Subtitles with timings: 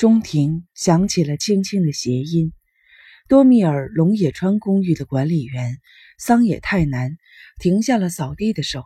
[0.00, 2.54] 中庭响起了轻轻的谐音。
[3.28, 5.76] 多米尔龙野川公寓的管理员
[6.18, 7.18] 桑野太南
[7.58, 8.82] 停下了扫地的手，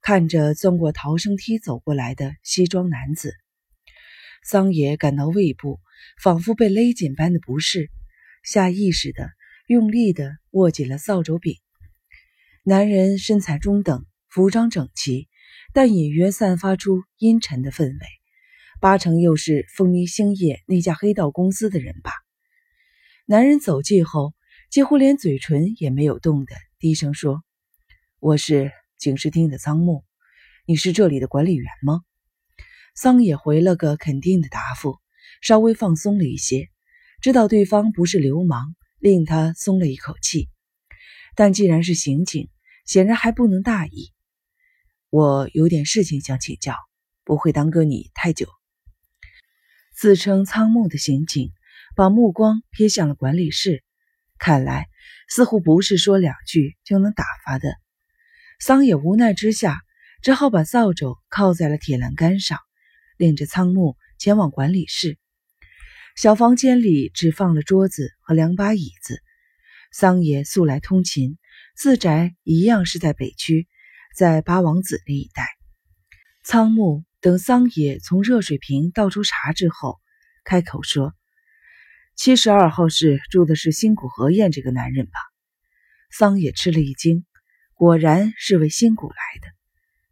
[0.00, 3.34] 看着钻过逃生梯走过来的西装男子。
[4.44, 5.80] 桑野感到胃部
[6.22, 7.90] 仿佛被勒紧般的不适，
[8.44, 9.28] 下意识的
[9.66, 11.56] 用力的握紧了扫帚柄。
[12.62, 15.26] 男人身材中等，服装整齐，
[15.72, 18.06] 但隐约散发出阴沉的氛围，
[18.78, 22.12] 八成又是风靡星夜那家黑道公司的人吧。
[23.24, 24.34] 男人走近后，
[24.70, 27.42] 几乎连嘴唇也没有动的，低声说
[28.20, 30.04] ：“我是警视厅的仓木，
[30.66, 32.02] 你是这里的管理员吗？”
[32.94, 34.98] 桑野回了个肯定的答复，
[35.40, 36.68] 稍微放松了一些，
[37.22, 40.50] 知道对方不是流氓，令他松了一口气。
[41.34, 42.50] 但既然是刑警，
[42.84, 44.12] 显然还不能大意。
[45.08, 46.74] 我有点事情想请教，
[47.24, 48.48] 不会耽搁你太久。
[49.96, 51.50] 自称仓木的刑警。
[51.94, 53.82] 把目光瞥向了管理室，
[54.38, 54.86] 看来
[55.30, 57.74] 似乎不是说两句就能打发的。
[58.60, 59.80] 桑野无奈之下，
[60.20, 62.58] 只好把扫帚靠在了铁栏杆上，
[63.16, 65.16] 领着仓木前往管理室。
[66.16, 69.22] 小房间里只放了桌子和两把椅子。
[69.90, 71.38] 桑野素来通勤，
[71.74, 73.66] 自宅一样是在北区，
[74.14, 75.48] 在八王子那一带。
[76.44, 79.98] 仓木等桑野从热水瓶倒出茶之后，
[80.44, 81.12] 开口说。
[82.14, 85.18] 七十二号室住的是新谷和彦这个男人吧？
[86.08, 87.26] 桑野吃了一惊，
[87.74, 89.48] 果然是位新谷来的。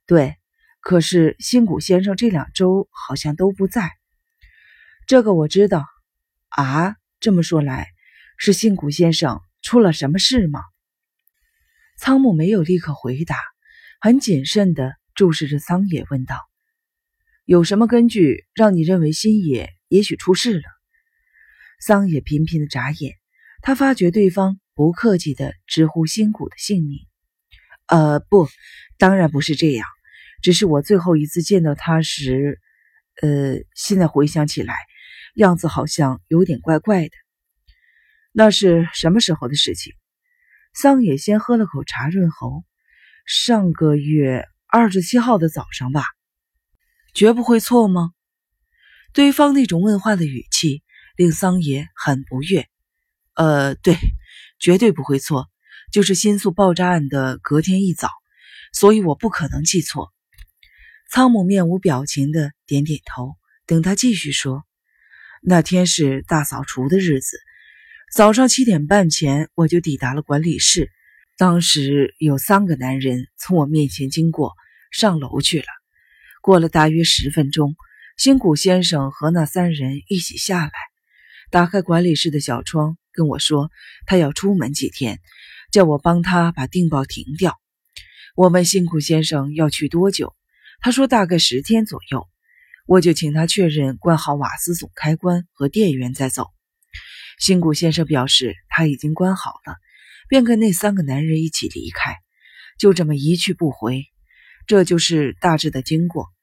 [0.06, 0.34] 对，
[0.80, 3.92] 可是新谷先生这两周好像都不在。
[5.06, 5.86] 这个我知道。
[6.48, 7.86] 啊，这么说来，
[8.38, 10.58] 是新谷先生出了什么事吗？
[11.96, 13.36] 仓木没有立刻回答，
[14.00, 16.40] 很谨慎地注视着桑野，问道
[17.44, 20.62] ：“有什么根据让你认为新野也许出事了？”
[21.78, 23.16] 桑野频频的眨眼，
[23.60, 27.00] 他发觉对方不客气的直呼新谷的姓名。
[27.86, 28.48] 呃，不，
[28.96, 29.86] 当然不是这样，
[30.40, 32.60] 只是我最后一次见到他时，
[33.20, 34.74] 呃，现在回想起来，
[35.34, 37.10] 样子好像有点怪怪的。
[38.32, 39.92] 那是什么时候的事情？
[40.72, 42.64] 桑野先喝了口茶润喉。
[43.26, 46.04] 上个月二十七号的早上吧？
[47.14, 48.10] 绝不会错吗？
[49.12, 50.82] 对方那种问话的语气。
[51.16, 52.66] 令桑野很不悦。
[53.34, 53.96] 呃，对，
[54.58, 55.48] 绝对不会错，
[55.92, 58.08] 就是新宿爆炸案的隔天一早，
[58.72, 60.12] 所以我不可能记错。
[61.08, 64.64] 仓母面无表情的点点头，等他继续说。
[65.40, 67.38] 那天是大扫除的日子，
[68.12, 70.90] 早上七点半前我就抵达了管理室。
[71.36, 74.54] 当时有三个男人从我面前经过，
[74.90, 75.83] 上楼去了。
[76.44, 77.74] 过了大约十分钟，
[78.18, 80.72] 新谷先生和那三人一起下来。
[81.50, 83.70] 打开管理室的小窗，跟我说
[84.04, 85.20] 他要出门几天，
[85.72, 87.58] 叫我帮他把订报停掉。
[88.36, 90.36] 我问辛苦先生要去多久，
[90.82, 92.28] 他说大概十天左右。
[92.84, 96.48] 我就请他确认关好瓦斯总开关和电源再走。
[97.38, 99.76] 辛苦先生表示他已经关好了，
[100.28, 102.18] 便跟那三个男人一起离开，
[102.78, 104.04] 就这么一去不回。
[104.66, 106.33] 这就是大致的经过。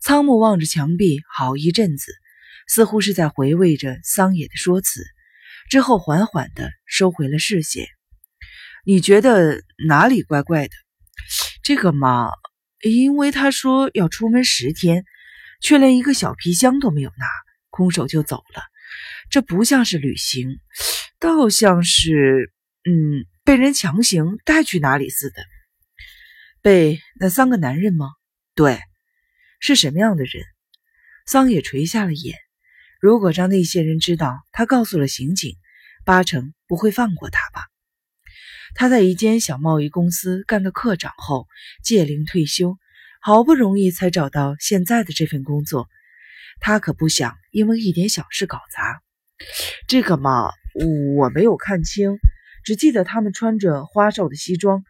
[0.00, 2.12] 仓木望着墙壁好一阵子。
[2.72, 5.02] 似乎是在回味着桑野的说辞，
[5.68, 7.88] 之后缓缓地收回了视线。
[8.84, 10.74] 你觉得哪里怪怪的？
[11.64, 12.30] 这个嘛，
[12.80, 15.04] 因为他说要出门十天，
[15.60, 17.26] 却连一个小皮箱都没有拿，
[17.70, 18.62] 空手就走了。
[19.30, 20.60] 这不像是旅行，
[21.18, 22.52] 倒像是……
[22.84, 25.42] 嗯，被人强行带去哪里似的。
[26.62, 28.10] 被那三个男人吗？
[28.54, 28.78] 对，
[29.60, 30.42] 是什么样的人？
[31.26, 32.38] 桑野垂下了眼。
[32.98, 35.56] 如果让那些人知道他告诉了刑警，
[36.04, 37.66] 八成不会放过他吧？
[38.74, 41.46] 他在一间小贸易公司干到科长后，
[41.84, 42.78] 借龄退休，
[43.20, 45.88] 好不容易才找到现在的这份工作。
[46.58, 49.02] 他可不想因为一点小事搞砸。
[49.86, 50.50] 这个嘛，
[51.16, 52.18] 我没有看清，
[52.64, 54.84] 只记得他们穿着花哨的西装，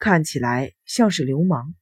[0.00, 1.74] 看起来像是流氓，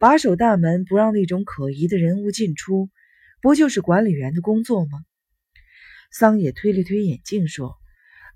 [0.00, 2.88] 把守大门，不让那种可疑的人物进出。
[3.42, 4.98] 不就是管理员的工作吗？
[6.10, 7.76] 桑野推了推眼镜说：“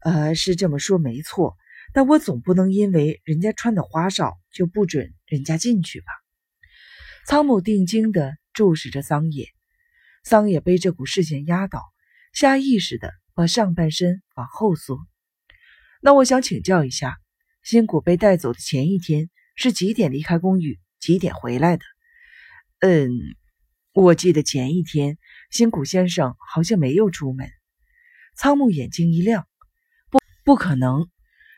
[0.05, 1.57] 呃，是这么说没错，
[1.95, 6.07] 但我总不能因为人家穿的花哨就不准人家进去吧？”
[7.27, 9.49] 仓木定睛地注视着桑野，
[10.23, 11.81] 桑野被这股视线压倒，
[12.35, 14.99] 下意识地把上半身往后缩。
[16.03, 17.17] 那我想请教一下，
[17.63, 21.85] 新谷被带走的前一天是几点离开公寓，几点回来的？
[22.81, 23.11] 嗯。
[23.93, 25.19] 我记得前一天，
[25.51, 27.49] 新谷先生好像没有出门。
[28.37, 29.47] 仓木眼睛一亮，
[30.11, 31.09] 不，不可能，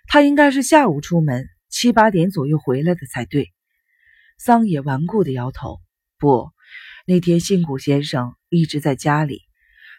[0.07, 3.55] 他应该是下午出门，七八点左右回来的才对。
[4.37, 5.81] 桑野顽固的摇头，
[6.19, 6.51] 不，
[7.07, 9.41] 那天新谷先生一直在家里，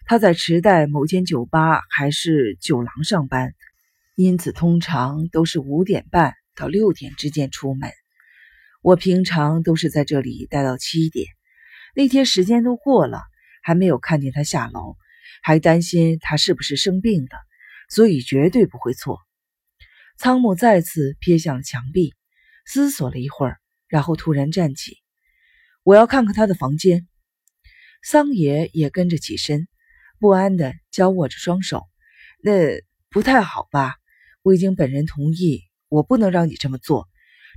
[0.06, 3.56] 他在池袋某间酒吧还是酒廊上班，
[4.14, 7.90] 因此通常都是五点半到六点之间出门。
[8.82, 11.28] 我平常都是在这里待到七点，
[11.96, 13.22] 那天时间都过了，
[13.62, 14.96] 还没有看见他下楼。
[15.44, 17.30] 还担心他是不是生病了，
[17.90, 19.20] 所以绝对不会错。
[20.18, 22.16] 仓木再次瞥向了墙壁，
[22.66, 24.98] 思索了一会儿，然后突然站起
[25.84, 27.08] ：“我要看看他的房间。”
[28.04, 29.68] 桑野也跟着起身，
[30.20, 31.84] 不安地交握着双手
[32.42, 33.96] ：“那不太好吧？
[34.42, 37.08] 我已经本人同意，我不能让你这么做，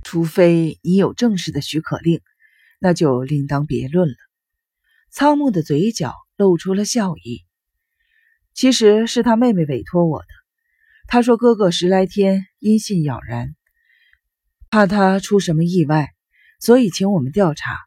[0.03, 2.21] 除非你有正式的许可令，
[2.79, 4.15] 那就另当别论了。”
[5.11, 7.45] 仓木的嘴角露出了笑意。
[8.53, 10.27] 其实是他妹妹委托我的。
[11.07, 13.55] 他说哥哥十来天音信杳然，
[14.69, 16.09] 怕他出什么意外，
[16.59, 17.77] 所以请我们调查。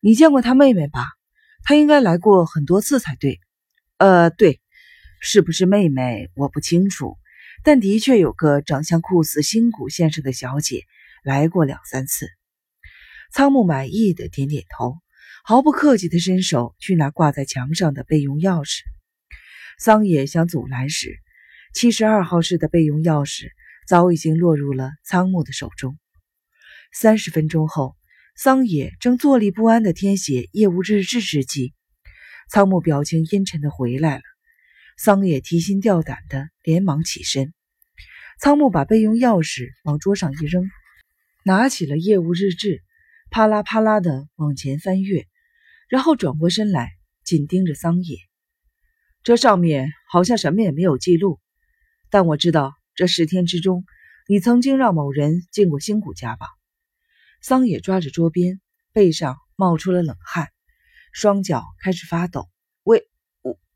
[0.00, 1.06] 你见过他妹妹吧？
[1.62, 3.40] 他应该来过很多次才对。
[3.98, 4.60] 呃，对，
[5.20, 7.16] 是不是妹妹我不清楚，
[7.62, 10.82] 但的确有个长相酷似新谷先生的小姐
[11.24, 12.28] 来过两三次。
[13.32, 14.98] 仓木满意的点点头，
[15.42, 18.82] 毫不客气的伸手去拿挂在墙上的备用钥匙。
[19.78, 21.18] 桑野想阻拦时，
[21.72, 23.48] 七十二号室的备用钥匙
[23.88, 25.98] 早已经落入了仓木的手中。
[26.92, 27.96] 三十分钟后，
[28.36, 31.72] 桑野正坐立不安地填写业务日志之际，
[32.50, 34.22] 仓木表情阴沉地回来了。
[34.96, 37.52] 桑野提心吊胆地连忙起身，
[38.38, 40.70] 仓木把备用钥匙往桌上一扔，
[41.46, 42.82] 拿起了业务日志，
[43.30, 45.26] 啪啦啪啦地往前翻阅，
[45.88, 46.92] 然后转过身来，
[47.22, 48.16] 紧盯着桑野。
[49.22, 51.38] 这上面好像什么也没有记录，
[52.08, 53.84] 但我知道这十天之中，
[54.26, 56.46] 你曾经让某人进过新谷家吧？
[57.42, 58.62] 桑野抓着桌边，
[58.94, 60.48] 背上冒出了冷汗，
[61.12, 62.48] 双脚开始发抖。
[62.84, 63.06] 为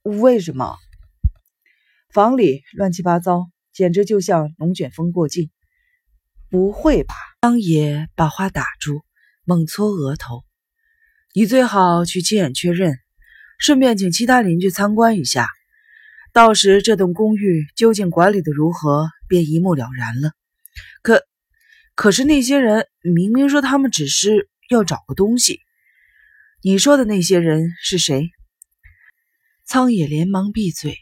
[0.02, 0.74] 为什么？
[2.14, 5.50] 房里乱七八糟，简直就像龙卷风过境。
[6.48, 7.14] 不会吧？
[7.40, 9.04] 桑野把话打住，
[9.44, 10.44] 猛搓额头。
[11.34, 12.98] 你最好去亲眼确认。
[13.60, 15.48] 顺便请其他邻居参观一下，
[16.32, 20.32] 到时这栋公寓究竟管理的如何，便一目了然了。
[21.00, 21.22] 可，
[21.94, 25.60] 可是那些人明明说他们只是要找个东西，
[26.60, 28.30] 你说的那些人是谁？
[29.64, 30.96] 苍野连忙闭嘴，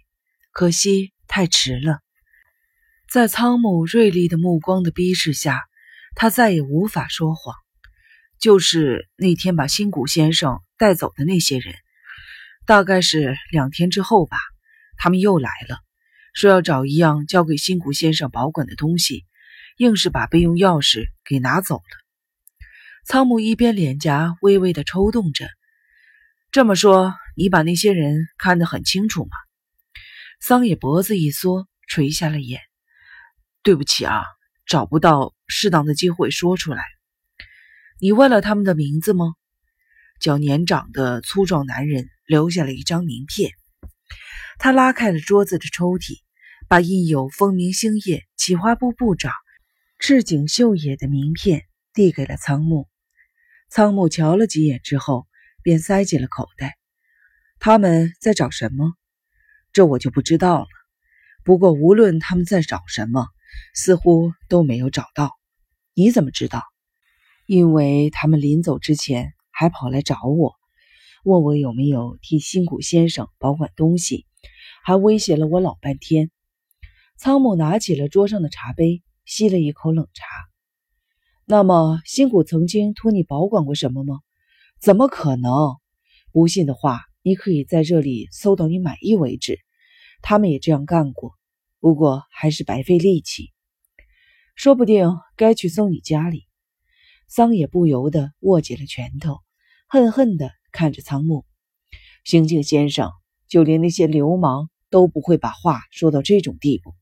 [0.53, 2.01] 可惜太迟了。
[3.11, 5.63] 在仓木锐利的目光的逼视下，
[6.17, 7.55] 他再也无法说谎。
[8.41, 11.75] 就是那天把新谷先生带走的那些人。
[12.67, 14.37] 大概是两天之后吧，
[14.97, 15.79] 他们又来了，
[16.35, 19.25] 说要找一样交给新谷先生保管的东西，
[19.77, 21.83] 硬是把备用钥匙给拿走了。
[23.05, 25.49] 仓木一边脸颊微微的抽动着，
[26.51, 29.31] 这么说，你把那些人看得很清楚吗？
[30.41, 32.61] 桑野脖子一缩，垂下了眼。
[33.63, 34.25] 对不起啊，
[34.67, 36.83] 找不到适当的机会说出来。
[38.01, 39.35] 你问了他们的名字吗？
[40.21, 42.09] 较年长的粗壮男人。
[42.29, 43.53] 留下了一张名片，
[44.59, 46.23] 他拉开了桌子的抽屉，
[46.67, 49.33] 把印有“风鸣星夜企划部部长
[50.01, 51.63] 赤井秀也”的名片
[51.95, 52.89] 递给了仓木。
[53.71, 55.29] 仓木瞧了几眼之后，
[55.63, 56.77] 便塞进了口袋。
[57.61, 58.95] 他们在找什么？
[59.73, 60.67] 这我就不知道了。
[61.45, 63.29] 不过无论他们在找什么，
[63.75, 65.31] 似乎都没有找到。
[65.95, 66.63] 你怎么知道？
[67.47, 70.55] 因为他们临走之前还跑来找我。
[71.25, 74.27] 问我有没有替新谷先生保管东西，
[74.85, 76.31] 还威胁了我老半天。
[77.17, 80.25] 仓木拿起了桌上的茶杯，吸了一口冷茶。
[81.45, 84.21] 那么，新谷曾经托你保管过什么吗？
[84.81, 85.77] 怎么可能？
[86.31, 89.59] 不信的话，你可以在这里搜到你满意为止。
[90.23, 91.33] 他们也这样干过，
[91.81, 93.53] 不过还是白费力气。
[94.55, 96.47] 说不定该去送你家里。
[97.29, 99.39] 桑野不由得握紧了拳头，
[99.89, 100.53] 恨恨的。
[100.73, 101.47] 看着仓木，
[102.23, 103.11] 刑警先生，
[103.49, 106.95] 就连那些流氓都不会把话说到这种地步。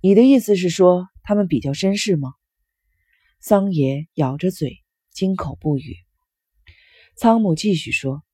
[0.00, 2.32] 你的意思是说，他们比较绅士吗？
[3.38, 5.94] 桑野咬着嘴，金口不语。
[7.16, 8.24] 仓木继续说：“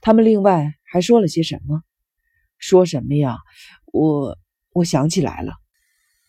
[0.00, 1.82] 他们另外还说了些什么？
[2.56, 3.36] 说什么呀？
[3.92, 4.38] 我
[4.72, 5.54] 我想起来了，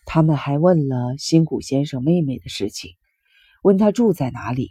[0.06, 2.92] 他们还问了新谷先生妹妹的事情，
[3.62, 4.70] 问他住在哪里。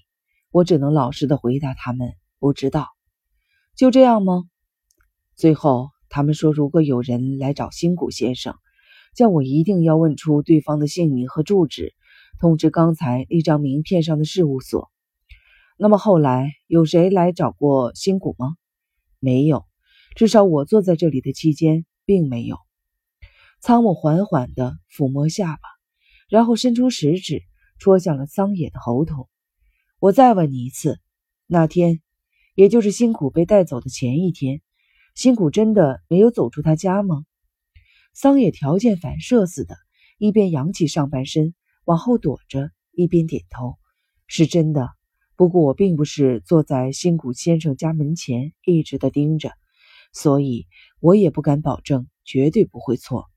[0.51, 2.13] 我只能老实的回答他们。”
[2.43, 2.89] 不知道，
[3.77, 4.43] 就这样吗？
[5.33, 8.53] 最后，他们说，如果有人来找新谷先生，
[9.15, 11.93] 叫我一定要问出对方的姓名和住址，
[12.41, 14.91] 通知刚才那张名片上的事务所。
[15.77, 18.57] 那么后来有谁来找过新谷吗？
[19.19, 19.63] 没有，
[20.17, 22.57] 至少我坐在这里的期间并没有。
[23.65, 25.61] 仓木缓缓地抚摸下巴，
[26.27, 27.43] 然后伸出食指
[27.79, 29.29] 戳向了桑野的喉头。
[29.99, 30.99] 我再问你一次，
[31.47, 32.01] 那天，
[32.55, 34.61] 也就是辛谷被带走的前一天，
[35.15, 37.23] 辛谷真的没有走出他家吗？
[38.13, 39.77] 桑野条件反射似的，
[40.17, 41.55] 一边扬起上半身
[41.85, 43.77] 往后躲着，一边点头
[44.27, 44.89] ：“是真的。
[45.37, 49.53] 不过我并不是坐在辛谷先生家门前一直的盯着，
[50.11, 50.67] 所以
[50.99, 53.27] 我也不敢保证绝对不会错。”